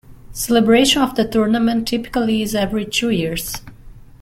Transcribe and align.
Celebration 0.31 0.99
of 1.03 1.13
the 1.13 1.23
tournament 1.27 1.87
typically 1.87 2.41
is 2.41 2.55
every 2.55 2.85
two 2.85 3.11
years. 3.11 3.57